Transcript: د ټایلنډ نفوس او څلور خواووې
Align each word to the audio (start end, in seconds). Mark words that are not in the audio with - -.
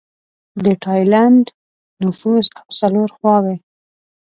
د 0.63 0.65
ټایلنډ 0.83 1.45
نفوس 2.03 2.45
او 2.59 2.67
څلور 2.79 3.07
خواووې 3.17 3.55